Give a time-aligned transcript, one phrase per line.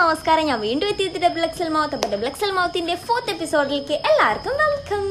[0.00, 0.44] നമസ്കാരം.
[0.50, 5.02] ഞാൻ വീണ്ടും എത്തിയത് ഡബിൾ എക്സൽ മൗത്ത് അപ്പോൾ ഡബിൾ എക്സൽ മൗത്തിന്റെ ഫോർത്ത് എപ്പിസോഡിലേക്ക് എല്ലാവർക്കും വെൽക്കം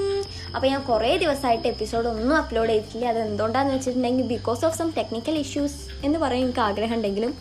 [0.56, 3.06] അപ്പോൾ ഞാൻ കുറേ ദിവസമായിട്ട് എപ്പിസോഡ് ഒന്നും അപ്ലോഡ് ചെയ്തിട്ടില്ല.
[3.06, 7.34] അത് എന്തുകൊണ്ടാന്ന് വെച്ചിട്ടുണ്ടെങ്കിൽ because of some technical issues എന്ന് പറയാൻ എനിക്ക് ആഗ്രഹം ഉണ്ടെങ്കിലും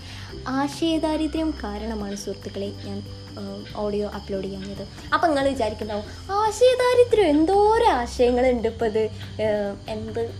[0.59, 2.71] ആശയദാരിദ്ര്യം കാരണമാണ് സുഹൃത്തുക്കളെ.
[2.87, 2.99] ഞാൻ
[3.77, 9.09] ഓഡിയോ അപ്ലോഡ് ചെയ്യാഞ്ഞത് അപ്പം നിങ്ങൾ വിചാരിക്കുന്നുണ്ടാവും ആശയദാരിദ്ര്യം എന്തോരം ആശയങ്ങളുണ്ട് ഇപ്പോൾ ഇത്.
[9.89, 10.31] എന്ത്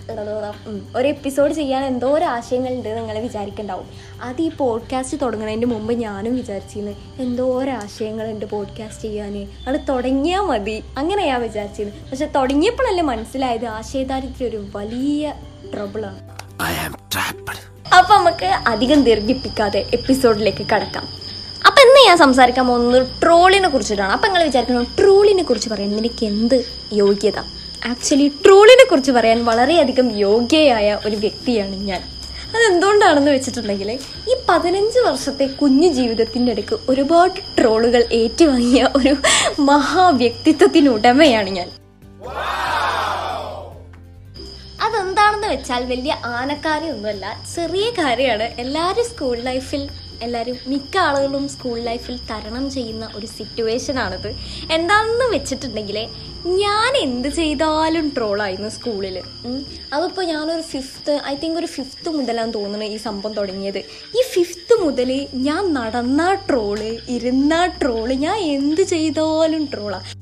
[0.97, 3.89] ഒരു എപ്പിസോഡ് ചെയ്യാൻ എന്തോരം ആശയങ്ങളുണ്ട് നിങ്ങൾ വിചാരിക്കുന്നുണ്ടാവും.
[4.23, 9.49] അത് ഈ പോഡ്കാസ്റ്റ് തുടങ്ങുന്നതിന് മുമ്പ് ഞാനും വിചാരിച്ചിരുന്നു എന്തോരം ആശയങ്ങളുണ്ട് പോഡ്കാസ്റ്റ് ചെയ്യാൻ.
[9.69, 10.85] അത് തുടങ്ങിയാൽ മതി.
[10.99, 15.35] അങ്ങനെ ഞാൻ വിചാരിച്ചിരുന്നു പക്ഷെ തുടങ്ങിയപ്പോഴല്ലേ മനസ്സിലായത് ആശയദാരിദ്ര്യം ഒരു വലിയ
[15.75, 16.29] ട്രബിളാണ്.
[17.95, 21.28] അപ്പൊ നമുക്ക് അധികം ദീർഘിപ്പിക്കാതെ എപ്പിസോഡിലേക്ക് കടക്കാം.
[22.07, 24.13] ഞാൻ സംസാരിക്കാൻ പോകുന്നത് ട്രോളിനെ കുറിച്ചിട്ടാണ്.
[24.13, 27.39] അപ്പം നിങ്ങൾ വിചാരിക്കണം ട്രോളിനെ കുറിച്ച് പറയാൻ നിനക്ക് എന്ത് യോഗ്യത?
[27.89, 32.01] ആക്ച്വലി ട്രോളിനെ കുറിച്ച് പറയാൻ വളരെയധികം യോഗ്യയായ ഒരു വ്യക്തിയാണ് ഞാൻ.
[32.49, 33.91] അതെന്തുകൊണ്ടാണെന്ന് വെച്ചിട്ടുണ്ടെങ്കിൽ
[34.31, 39.17] ഈ പതിനഞ്ച് വർഷത്തെ കുഞ്ഞു ജീവിതത്തിന്റെ ഇടയ്ക്ക് ഒരുപാട് ട്രോളുകൾ ഏറ്റുവാങ്ങിയ ഒരു
[39.59, 41.71] മഹാവ്യക്തിത്വത്തിനുടമയാണ് ഞാൻ.
[44.83, 48.43] അതെന്താണെന്ന് വെച്ചാൽ വലിയ ആനക്കാര്യമൊന്നുമല്ല ചെറിയ കാര്യമാണ്.
[48.43, 49.89] എല്ലാവരും സ്കൂൾ ലൈഫിൽ
[50.25, 54.31] എല്ലാവരും മിക്ക ആളുകളും സ്കൂൾ ലൈഫിൽ തരണം ചെയ്യുന്ന ഒരു സിറ്റുവേഷൻ ആണിത്.
[54.77, 55.99] എന്താണെന്ന് വെച്ചിട്ടുണ്ടെങ്കിൽ
[56.63, 59.17] ഞാൻ എന്ത് ചെയ്താലും ട്രോളായിരുന്നു സ്കൂളിൽ
[59.93, 63.81] അതിപ്പോൾ ഞാനൊരു ഫിഫ്ത്ത് ഐ തിങ്ക് ഒരു ഫിഫ്ത്ത് മുതലാണ് തോന്നുന്നത് ഈ സംഭവം തുടങ്ങിയത്.
[64.19, 65.13] ഈ ഫിഫ്ത്ത് മുതൽ
[65.49, 66.81] ഞാൻ നടന്ന ട്രോൾ
[67.17, 70.17] ഇരുന്ന ട്രോൾ ഞാൻ എന്ത് ചെയ്താലും ട്രോളാണ്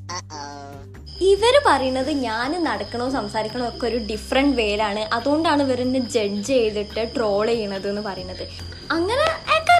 [1.29, 7.87] ഇവർ പറയുന്നത് ഞാൻ നടക്കണോ സംസാരിക്കണോ ഒക്കെ ഒരു ഡിഫറെന്റ് വേയിലാണ് അതുകൊണ്ടാണ് ഇവരെന്നെ ജഡ്ജ് ചെയ്തിട്ട് ട്രോൾ ചെയ്യണത്
[7.89, 8.43] എന്ന് പറയുന്നത്
[8.91, 9.25] അങ്ങനെ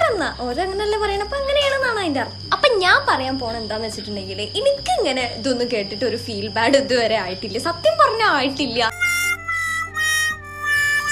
[0.08, 1.22] ആക്കാരെന്ന ഓരങ്ങനല്ലേ പറയണ?
[1.22, 2.38] അപ്പൊ അങ്ങനെയാണെന്നാണ് അതിന്റെ അർത്ഥം.
[2.54, 7.58] അപ്പൊ ഞാൻ പറയാൻ പോണ എന്താന്ന് വെച്ചിട്ടുണ്ടെങ്കിൽ എനിക്കിങ്ങനെ ഇതൊന്നും കേട്ടിട്ട് ഒരു ഫീൽ ബാഡ് ഇതുവരെ ആയിട്ടില്ല.
[7.68, 8.90] സത്യം പറഞ്ഞ ആയിട്ടില്ല.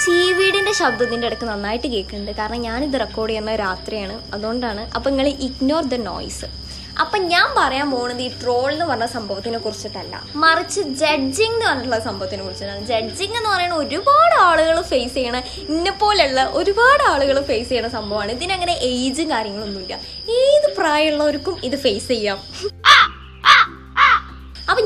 [0.04, 2.32] ചീവീടിന്റെ ശബ്ദത്തിന്റെ ഇടയ്ക്ക് നന്നായിട്ട് കേൾക്കുന്നുണ്ട്.
[2.40, 4.16] കാരണം ഞാനിത് റെക്കോർഡ് ചെയ്യുന്ന രാത്രിയാണ്.
[4.34, 4.82] അതുകൊണ്ടാണ്.
[4.96, 6.48] അപ്പൊ നിങ്ങൾ ഇഗ്നോർ ദ നോയ്സ്
[7.00, 10.22] അപ്പൊ ഞാൻ പറയാൻ പോകുന്നത് ഈ ട്രോൾ എന്ന് പറഞ്ഞ സംഭവത്തിനെ കുറിച്ചിട്ടല്ല.
[10.34, 12.86] മറിച്ച് ജഡ്ജിങ് എന്ന് പറഞ്ഞിട്ടുള്ള സംഭവത്തിനെ കുറിച്ചിട്ടാണ്.
[12.86, 15.42] ജഡ്ജിങ് എന്ന് പറയുന്ന ഒരുപാട് ആളുകൾ ഫേസ് ചെയ്യണ
[16.00, 18.32] പോലെയുള്ള ഒരുപാട് ആളുകൾ ഫേസ് ചെയ്യണ സംഭവമാണ്.
[18.32, 19.98] ഇതിനങ്ങനെ ഏജും കാര്യങ്ങളൊന്നുമില്ല.
[20.30, 22.38] ഏത് പ്രായമുള്ളവർക്കും ഇത് ഫേസ് ചെയ്യാം.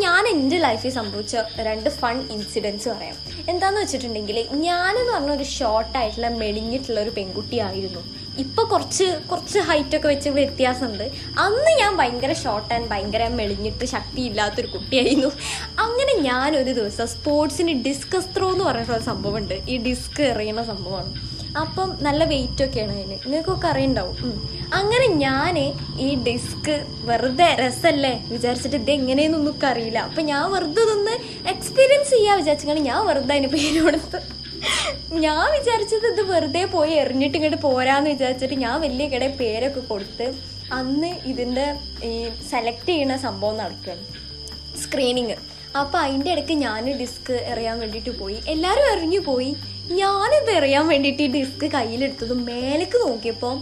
[0.01, 1.37] ഞാൻ എന്റെ ലൈഫിൽ സംഭവിച്ച
[1.69, 3.17] രണ്ട് ഫൺ ഇൻസിഡൻസ് പറയാം.
[3.51, 8.03] എന്താന്ന് വെച്ചിട്ടുണ്ടെങ്കിൽ ഞാനെന്ന് പറഞ്ഞ ഒരു ഷോർട്ടായിട്ടുള്ള മെലിഞ്ഞിട്ടുള്ള ഒരു പെൺകുട്ടിയായിരുന്നു.
[8.39, 11.07] ഇപ്പൊ കുറച്ച് കുറച്ച് ഹൈറ്റ് ഒക്കെ വെച്ച് വ്യത്യാസമുണ്ട്.
[11.39, 15.31] അന്ന് ഞാൻ ഭയങ്കര ഷോർട്ട് ആൻഡ് ഭയങ്കര മെളിഞ്ഞിട്ട് ശക്തിയില്ലാത്തൊരു കുട്ടിയായിരുന്നു.
[15.79, 19.55] അങ്ങനെ ഞാൻ ഒരു ദിവസം സ്പോർട്സിന് ഡിസ്കസ് ത്രോ എന്ന് പറഞ്ഞിട്ടുള്ള സംഭവമുണ്ട്.
[19.69, 21.13] ഈ ഡിസ്ക് എറിയുന്ന സംഭവമാണ്.
[21.59, 24.17] അപ്പം നല്ല വെയിറ്റ് ഒക്കെയാണ് അതിന് നിങ്ങൾക്കൊക്കെ അറിയണ്ടാവും.
[24.73, 25.59] അങ്ങനെ ഞാൻ
[25.99, 28.25] ഈ ഡിസ്ക് വെറുതെ രസല്ലേ?
[28.29, 29.99] വിചാരിച്ചിട്ട് ഇത് എങ്ങനെയെന്നൊന്നും അറിയില്ല.
[29.99, 31.15] അപ്പം ഞാൻ വെറുതെ ഇതൊന്ന്
[31.49, 34.21] എക്സ്പീരിയൻസ് ചെയ്യാൻ വിചാരിച്ചാണ് ഞാൻ വെറുതെ അതിന് പേര് കൊടുത്ത്
[35.13, 40.35] ഞാൻ വിചാരിച്ചത് ഇത് വെറുതെ പോയി എറിഞ്ഞിട്ട് ഇങ്ങോട്ട് പോരാന്ന് വിചാരിച്ചിട്ട് ഞാൻ വലിയ കടയിൽ പേരൊക്കെ കൊടുത്ത്
[40.73, 41.75] അന്ന് ഇതിന്റെ
[42.05, 44.05] ഈ സെലക്ട് ചെയ്യുന്ന സംഭവം നടക്കുകയാണ്
[44.83, 45.37] സ്ക്രീനിങ്
[45.77, 48.41] അപ്പോൾ അതിന്റെ ഇടയ്ക്ക് ഞാൻ ഡിസ്ക് എറിയാൻ വേണ്ടിയിട്ട് പോയി.
[48.47, 49.57] എല്ലാവരും എറിഞ്ഞു പോയി.
[49.91, 53.55] ഞാനിത് എറിയാൻ വേണ്ടിയിട്ട് ഈ ഡിസ്ക് കയ്യിലെടുത്തതും മേലേക്ക് നോക്കിയപ്പോൾ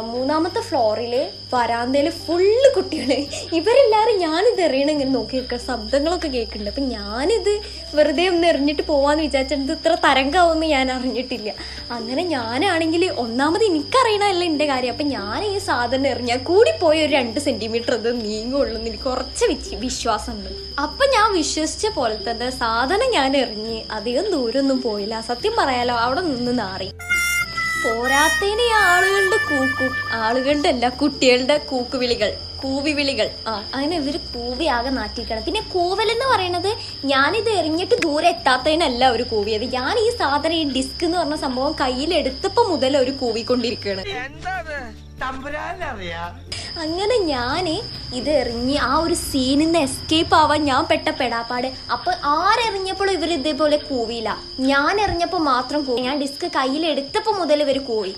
[0.00, 3.12] മൂന്നാമത്തെ ഫ്ലോറിലെ വരാന്തയിലെ ഫുള്ള് കുട്ടികൾ.
[3.52, 5.58] ഇവരെല്ലാരും ഞാനിത് എറിയണം ഇങ്ങനെ നോക്കി നിൽക്കുക.
[5.58, 6.70] ശബ്ദങ്ങളൊക്കെ കേൾക്കുന്നുണ്ട്.
[6.70, 7.60] അപ്പൊ ഞാനിത്
[7.94, 11.54] വെറുതെ ഒന്ന് എറിഞ്ഞിട്ട് പോവാന്ന് വിചാരിച്ചിട്ട് ഇത്ര തരംഗമാവുമെന്ന് ഞാൻ അറിഞ്ഞിട്ടില്ല.
[11.90, 14.90] അങ്ങനെ ഞാനാണെങ്കിൽ ഒന്നാമത് എനിക്കറിയണമല്ല എന്റെ കാര്യം.
[14.90, 19.44] അപ്പൊ ഞാൻ ഈ സാധനം എറിഞ്ഞാൽ കൂടി പോയി ഒരു രണ്ട് സെന്റിമീറ്റർ അത് നീങ്ങുള്ളൂ എന്ന് എനിക്ക് കുറച്ച്
[19.44, 20.80] വിശ്വ- വിശ്വാസമുണ്ട്.
[20.80, 25.20] അപ്പൊ ഞാൻ വിശ്വസിച്ച പോലെ തന്നെ സാധനം ഞാൻ എറിഞ്ഞ് അധികം ദൂരമൊന്നും പോയില്ല.
[25.20, 26.90] സത്യം പറയാലോ അവിടെ നിന്ന് നാറി.
[27.82, 29.92] പോരാത്തതിന് ഈ ആളുകളുടെ കൂക്കും
[30.24, 32.30] ആളുകളുടെ അല്ല കുട്ടികളുടെ കൂക്കുവിളികൾ
[32.62, 36.70] കൂവി വിളികൾ ആ അങ്ങനെ ഇവർ കൂവി ആകെ നാട്ടിക്കണം പിന്നെ കൂവൽ എന്ന് പറയുന്നത്
[37.12, 39.66] ഞാനിത് എറിഞ്ഞിട്ട് ദൂരെ എത്താത്തതിനല്ല ഒരു കൂവിയത്.
[39.78, 44.04] ഞാൻ ഈ സാധനം ഈ ഡിസ്ക് എന്ന് പറഞ്ഞ സംഭവം കയ്യിലെടുത്തപ്പോ മുതൽ ഒരു കൂവിക്കൊണ്ടിരിക്കുകയാണ്.
[46.82, 47.66] അങ്ങനെ ഞാൻ
[48.18, 53.76] ഇത് എറിഞ്ഞ് ആ ഒരു സീനിൽ നിന്ന് എസ്കേപ്പ് ആവാൻ ഞാൻ പെട്ട പെടാപ്പാട് അപ്പൊ ആരെറിഞ്ഞപ്പോഴും ഇവർ ഇതേപോലെ
[53.88, 54.30] കൂവിയില്ല.
[54.72, 56.00] ഞാൻ എറിഞ്ഞപ്പോൾ മാത്രം കൂവി.
[56.08, 58.12] ഞാൻ ഡിസ്ക് കയ്യിലെടുത്തപ്പോൾ മുതൽ ഇവർ കൂവി.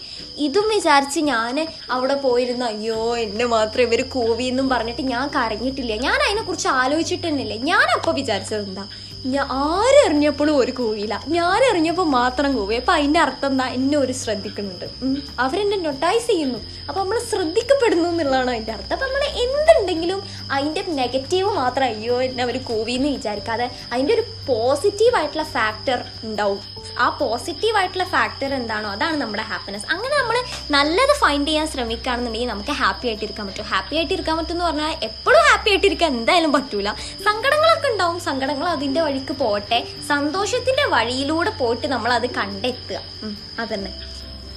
[0.46, 1.54] ഇതും വിചാരിച്ച് ഞാൻ
[1.90, 5.94] അവിടെ പോയിരുന്ന അയ്യോ എന്നെ മാത്രം ഇവർ കൂവി എന്നും പറഞ്ഞിട്ട് ഞാൻ കരഞ്ഞിട്ടില്ല.
[6.06, 8.86] ഞാൻ അതിനെക്കുറിച്ച് ആലോചിച്ചിട്ട് ഞാൻ അപ്പോൾ വിചാരിച്ചത് എന്താ?
[9.26, 11.24] ഞാൻ ആരെറിഞ്ഞപ്പോഴും ഒരു കൂവിയില്ല.
[11.28, 12.74] ഞാൻ എറിഞ്ഞപ്പോൾ മാത്രം കൂവി.
[12.74, 14.84] അപ്പം അതിന്റെ അർത്ഥം എന്താ എന്നെ ഒരു ശ്രദ്ധിക്കുന്നുണ്ട്.
[15.40, 16.58] അവരെന്നെ നൊട്ടൈസ് ചെയ്യുന്നു.
[16.88, 18.92] അപ്പം നമ്മൾ ശ്രദ്ധിക്കപ്പെടുന്നു എന്നുള്ളതാണ് അതിന്റെ അർത്ഥം.
[18.92, 20.22] അപ്പം നമ്മൾ എന്തുണ്ടെങ്കിലും
[20.52, 26.60] അതിന്റെ നെഗറ്റീവ് മാത്രം അയ്യോ എന്നെ അവർ കൂവി എന്ന് വിചാരിക്കാതെ അതിന്റെ ഒരു പോസിറ്റീവ് ആയിട്ടുള്ള ഫാക്ടർ ഉണ്ടാവും.
[26.98, 32.70] ആ പോസിറ്റീവ് ആയിട്ടുള്ള ഫാക്ടർ എന്താണോ അതാണ് നമ്മുടെ ഹാപ്പിനെസ് അങ്ങനെ നമ്മൾ നല്ലത് ഫൈൻഡ് ചെയ്യാൻ ശ്രമിക്കുകയാണെന്നുണ്ടെങ്കിൽ നമുക്ക്
[32.70, 33.64] ഹാപ്പി ആയിട്ട് ഇരിക്കാൻ പറ്റും.
[33.64, 36.92] ഹാപ്പി ആയിട്ട് ഇരിക്കാൻ എന്ന് പറഞ്ഞാൽ എപ്പോഴും ഹാപ്പി ആയിട്ട് ഇരിക്കാൻ എന്തായാലും പറ്റൂല.
[37.24, 38.20] സങ്കടങ്ങളൊക്കെ ഉണ്ടാവും.
[38.20, 43.00] സങ്കടങ്ങൾ അതിന്റെ വഴിക്ക് പോട്ടെ സന്തോഷത്തിന്റെ വഴിയിലൂടെ പോയിട്ട് നമ്മൾ അത് കണ്ടെത്തുക
[43.58, 43.90] അതന്നെ.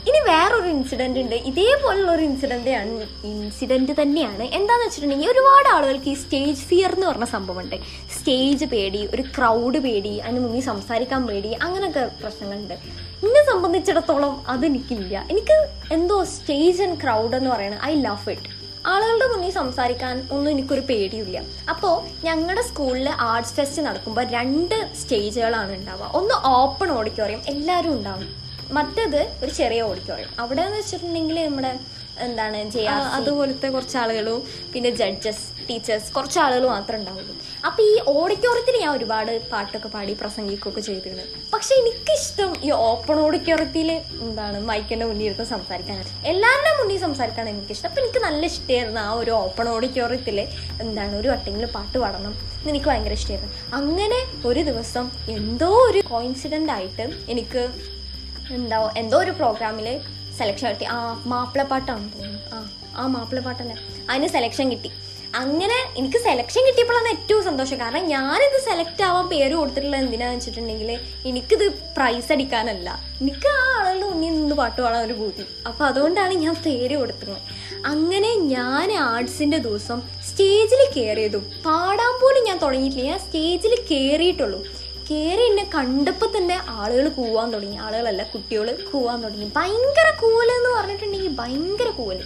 [0.09, 1.35] ഇനി വേറൊരു ഇൻസിഡന്റ് ഉണ്ട്.
[1.49, 4.43] ഇതേപോലുള്ള ഒരു ഇൻസിഡന്റ് ആണ് ഇൻസിഡന്റ് തന്നെയാണ്.
[4.57, 7.75] എന്താന്ന് വെച്ചിട്ടുണ്ടെങ്കിൽ ഒരുപാട് ആളുകൾക്ക് ഈ സ്റ്റേജ് ഫിയർ എന്ന് പറഞ്ഞ സംഭവമുണ്ട്.
[8.15, 12.73] സ്റ്റേജ് പേടി ഒരു ക്രൗഡ് പേടി അതിന് മുന്നിൽ സംസാരിക്കാൻ പേടി അങ്ങനെയൊക്കെ പ്രശ്നങ്ങളുണ്ട്.
[13.25, 15.27] എന്നെ സംബന്ധിച്ചിടത്തോളം അതെനിക്കില്ല.
[15.29, 15.57] എനിക്ക്
[15.93, 21.37] എന്തോ സ്റ്റേജ് ആൻഡ് ക്രൗഡ് എന്ന് പറയുന്നത് ഐ ലവ് ഇറ്റ് ആളുകളുടെ മുന്നിൽ സംസാരിക്കാൻ ഒന്നും എനിക്കൊരു പേടിയില്ല
[21.69, 21.95] അപ്പോൾ
[22.25, 26.09] ഞങ്ങളുടെ സ്കൂളിൽ ആർട്സ് ഫെസ്റ്റ് നടക്കുമ്പോൾ രണ്ട് സ്റ്റേജുകളാണ് ഉണ്ടാവുക.
[26.19, 28.27] ഒന്ന് ഓപ്പൺ ഓഡിറ്റോറിയം എല്ലാവരും ഉണ്ടാവും.
[28.71, 31.71] മറ്റേത് ഒരു ചെറിയ ഓഡിറ്റോറിയം അവിടെ എന്ന് വെച്ചിട്ടുണ്ടെങ്കിൽ നമ്മുടെ
[32.25, 32.83] എന്താണ് ജെ
[33.17, 34.39] അതുപോലത്തെ കുറച്ച് ആളുകളും
[34.73, 37.33] പിന്നെ ജഡ്ജസ് ടീച്ചേഴ്സ് കുറച്ച് ആളുകൾ മാത്രമേ ഉണ്ടാവുള്ളൂ.
[37.67, 43.89] അപ്പൊ ഈ ഓഡിറ്റോറിയത്തിൽ ഞാൻ ഒരുപാട് പാട്ടൊക്കെ പാടി പ്രസംഗിക്കുകയൊക്കെ ചെയ്തിരുന്നു പക്ഷെ എനിക്കിഷ്ടം ഈ ഓപ്പൺ ഓഡിറ്റോറിയത്തിൽ
[44.27, 46.09] എന്താണ് മൈക്കിന്റെ മുന്നിൽ ഇരുന്ന് സംസാരിക്കാനാണ്.
[46.31, 47.89] എല്ലാവരുടെ മുന്നിൽ സംസാരിക്കാൻ എനിക്കിഷ്ടം.
[47.89, 50.39] അപ്പൊ എനിക്ക് നല്ല ഇഷ്ടമായിരുന്നു ആ ഒരു ഓപ്പൺ ഓഡിറ്റോറിയത്തിൽ
[50.85, 56.71] എന്താണ് ഒരു വട്ടെങ്കിലും പാട്ട് പാടണം എന്ന് എനിക്ക് ഭയങ്കര ഇഷ്ടമായിരുന്നു അങ്ങനെ ഒരു ദിവസം എന്തോ ഒരു കോയിൻസിഡന്റ്
[56.71, 57.63] ആയിട്ട് എനിക്ക്
[58.51, 59.87] എന്താ എന്തോ ഒരു പ്രോഗ്രാമിൽ
[60.41, 60.87] സെലക്ഷൻ കിട്ടി.
[60.95, 60.97] ആ
[61.33, 62.41] മാപ്പിളപ്പാട്ടാണ് തോന്നുന്നു.
[62.55, 62.59] ആ
[63.01, 63.77] ആ മാപ്പിളപ്പാട്ട് തന്നെ
[64.09, 64.91] അതിന് സെലക്ഷൻ കിട്ടി.
[65.39, 67.77] അങ്ങനെ എനിക്ക് സെലക്ഷൻ കിട്ടിയപ്പോഴാണ് ഏറ്റവും സന്തോഷം.
[67.81, 70.89] കാരണം ഞാനിത് സെലക്ട് ആവാൻ പേര് കൊടുത്തിട്ടുള്ളത് എന്തിനാന്ന് വെച്ചിട്ടുണ്ടെങ്കിൽ
[71.29, 71.65] എനിക്കിത്
[71.97, 72.89] പ്രൈസ് അടിക്കാനല്ല.
[73.21, 77.35] എനിക്ക് ആ ആളുകളുടെ മുന്നിൽ നിന്ന് പാട്ട് പാടാൻ ഒരു ബുദ്ധി അപ്പോൾ അതുകൊണ്ടാണ് ഞാൻ പേര് കൊടുത്തത്
[77.91, 79.99] അങ്ങനെ ഞാൻ ആർട്സിന്റെ ദിവസം
[80.29, 83.07] സ്റ്റേജിൽ കയറിയതും പാടാൻ പോലും ഞാൻ തുടങ്ങിയിട്ടില്ല.
[83.11, 84.59] ഞാൻ സ്റ്റേജിൽ കയറിയിട്ടുള്ളൂ
[85.09, 87.77] കയറി എന്നെ കണ്ടപ്പോൾ തന്നെ ആളുകൾ കൂവാൻ തുടങ്ങി.
[87.85, 89.47] ആളുകളല്ല കുട്ടികൾ കൂവാൻ തുടങ്ങി.
[89.57, 92.19] ഭയങ്കര കൂവലെന്ന് പറഞ്ഞിട്ടുണ്ടെങ്കിൽ ഭയങ്കര കൂവൽ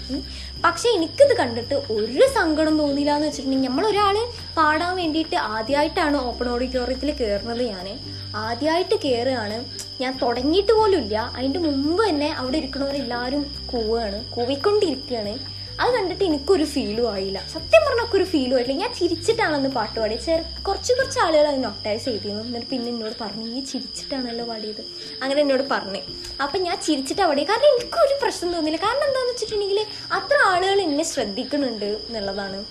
[0.66, 4.16] പക്ഷേ എനിക്കിത് കണ്ടിട്ട് ഒരു സങ്കടം തോന്നിയില്ല എന്ന് വെച്ചിട്ടുണ്ടെങ്കിൽ നമ്മളൊരാൾ
[4.58, 7.88] പാടാൻ വേണ്ടിയിട്ട് ആദ്യമായിട്ടാണ് ഓപ്പൺ ഓഡിറ്റോറിയത്തിൽ കയറുന്നത് ഞാൻ
[8.36, 9.58] ആദ്യമായിട്ട് കയറുകയാണ്
[10.02, 15.36] ഞാൻ തുടങ്ങിയിട്ട് പോലും ഇല്ല അതിന്റെ മുമ്പ് തന്നെ അവിടെ ഇരിക്കണവരെല്ലാവരും കൂവുകയാണ് കൂവിക്കൊണ്ടിരിക്കുകയാണ്.
[15.80, 17.40] അത് കണ്ടിട്ട് എനിക്കൊരു ഫീലും ആയില്ല.
[17.54, 18.74] സത്യം പറഞ്ഞാൽ ഒരു ഫീലും ആയില്ല.
[18.82, 23.46] ഞാൻ ചിരിച്ചിട്ടാണെന്ന് പാട്ട് പാടി ചെറു കുറച്ച് കുറച്ച് ആളുകൾ അത് നൊട്ടൈസ് ചെയ്തിരുന്നു എന്നിട്ട് പിന്നെ എന്നോട് പറഞ്ഞു
[23.46, 24.82] നീ ചിരിച്ചിട്ടാണല്ലോ പാടിയത്.
[25.24, 26.02] അങ്ങനെ എന്നോട് പറഞ്ഞു.
[26.44, 28.82] അപ്പം ഞാൻ ചിരിച്ചിട്ട് അവിടെ കാരണം എനിക്കൊരു പ്രശ്നം തോന്നിയില്ല.
[28.86, 29.82] കാരണം എന്താണെന്ന് വെച്ചിട്ടുണ്ടെങ്കിൽ
[30.12, 32.66] അത്ര ആളുകൾ എന്നെ ശ്രദ്ധിക്കുന്നുണ്ട് എന്നുള്ളതാണ്.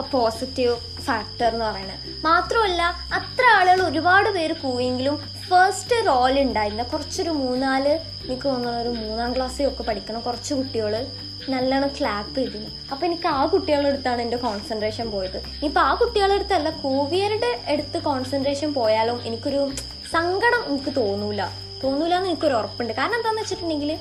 [0.00, 1.98] പോസിറ്റീവ് ഫാക്ടർ എന്ന് പറയുന്നത്.
[2.24, 2.82] മാത്രമല്ല
[3.14, 5.16] അത്ര ആളുകൾ ഒരുപാട് പേര് പോയെങ്കിലും
[5.48, 7.88] ഫസ്റ്റ് റോൾ ഉണ്ടായിരുന്ന കുറച്ചൊരു മൂന്നാൽ
[8.24, 11.06] എനിക്ക് തോന്നുന്നു ഒരു മൂന്നാം ക്ലാസ്സിൽ ഒക്കെ പഠിക്കണം കുറച്ച് കുട്ടികൾ
[11.48, 12.70] നല്ലോണം ക്ലാപ്പ് ചെയ്തിരുന്നു.
[12.92, 15.36] അപ്പോൾ എനിക്ക് ആ കുട്ടികളുടെ അടുത്താണ് എന്റെ കോൺസെൻട്രേഷൻ പോയത്.
[15.36, 19.70] ഇനിയിപ്പോൾ ആ കുട്ടികളുടെ അടുത്തല്ല കോവിയറുടെ അടുത്ത് കോൺസെൻട്രേഷൻ പോയാലും എനിക്കൊരു
[20.12, 21.48] സങ്കടം എനിക്ക് തോന്നൂല.
[21.84, 22.92] തോന്നൂല എന്ന് എനിക്കൊരു ഉറപ്പുണ്ട്.
[22.92, 23.98] കാരണം എന്താണെന്ന് വെച്ചിട്ടുണ്ടെങ്കിൽ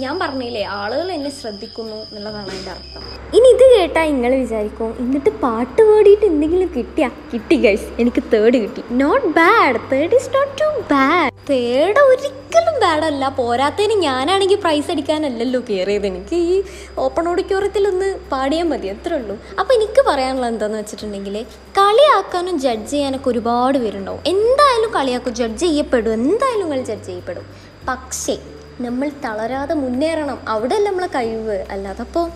[0.00, 3.02] ഞാൻ പറഞ്ഞില്ലേ ആളുകൾ എന്നെ ശ്രദ്ധിക്കുന്നു എന്നുള്ളതാണ് അതിന്റെ അർത്ഥം.
[3.36, 7.08] ഇനി ഇത് കേട്ടാൽ നിങ്ങൾ വിചാരിക്കും എന്നിട്ട് പാട്ട് പാടിയിട്ട് എന്തെങ്കിലും കിട്ടിയാ?
[7.32, 8.82] കിട്ടി ഗൈസ് എനിക്ക് തേർഡ് കിട്ടി.
[9.00, 16.06] Not bad third is not too bad third ഒരിക്കലും ബാഡല്ല പോരാത്തതിന് ഞാനാണെങ്കിൽ പ്രൈസ് അടിക്കാനല്ലല്ലോ കയറിയത്
[16.06, 16.56] എനിക്ക് ഈ
[17.04, 19.36] ഓപ്പൺ ഓഡിറ്റോറിയത്തിൽ ഒന്ന് പാടിയാൽ മതി അത്രേ ഉള്ളൂ.
[19.60, 21.36] അപ്പോൾ എനിക്ക് പറയാനുള്ള എന്താണെന്ന് വെച്ചിട്ടുണ്ടെങ്കിൽ
[21.80, 24.22] കളിയാക്കാനും ജഡ്ജ് ചെയ്യാനൊക്കെ ഒരുപാട് പേരുണ്ടാവും.
[24.34, 26.12] എന്തായാലും കളിയാക്കും ജഡ്ജ് ചെയ്യപ്പെടും.
[26.12, 27.46] എന്തായാലും നിങ്ങൾ ജഡ്ജ് ചെയ്യപ്പെടും.
[27.90, 28.36] പക്ഷേ
[28.80, 30.38] നമ്മൾ തളരാതെ മുന്നേറണം.
[30.48, 31.66] അവിടെയല്ല നമ്മളെ കഴിവ്.
[31.70, 32.26] അല്ലാതെ അപ്പോൾ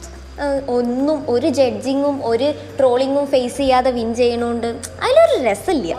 [0.68, 2.48] ഒന്നും ഒരു ജഡ്ജിങ്ങും ഒരു
[2.78, 4.66] ട്രോളിങ്ങും ഫേസ് ചെയ്യാതെ വിൻ ചെയ്യണോണ്ട്
[5.02, 5.94] അതിലൊരു രസമില്ല.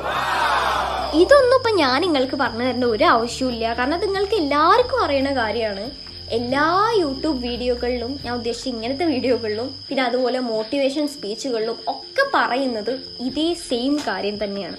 [1.22, 5.86] ഇതൊന്നും ഇപ്പം ഞാൻ നിങ്ങൾക്ക് പറഞ്ഞു തരേണ്ട ഒരു ആവശ്യമില്ല കാരണം നിങ്ങൾക്ക് എല്ലാവർക്കും അറിയണ കാര്യമാണ്.
[6.32, 14.00] എല്ലാ യൂട്യൂബ് വീഡിയോകളിലും ഞാൻ ഉദ്ദേശിച്ച ഇങ്ങനത്തെ വീഡിയോകളിലും പിന്നെ അതുപോലെ മോട്ടിവേഷൻ സ്പീച്ചുകളിലും ഒക്കെ പറയുന്നത് ഇതേ സെയിം
[14.08, 14.78] കാര്യം തന്നെയാണ്.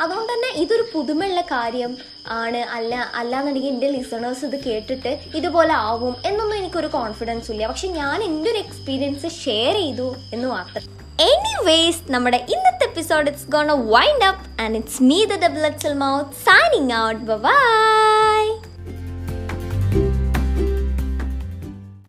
[0.00, 1.96] അതുകൊണ്ട് തന്നെ ഇതൊരു പുതുമയുള്ള കാര്യം
[2.26, 2.56] ആണ്.
[2.56, 7.66] അല്ല അല്ലാന്നുണ്ടെങ്കിൽ എന്റെ ലിസണേഴ്സ് ഇത് കേട്ടിട്ട് ഇതുപോലെ ആവും എന്നൊന്നും എനിക്കൊരു കോൺഫിഡൻസ് ഇല്ല.
[7.66, 10.82] പക്ഷെ ഞാൻ എന്റെ ഒരു എക്സ്പീരിയൻസ് ഷെയർ ചെയ്തു എന്ന് മാത്രം.
[11.20, 16.92] എനിവേസ് നമ്മുടെ ഇന്നത്തെ episode it's gonna wind up and it's me the excel mouth signing
[16.92, 18.57] out bye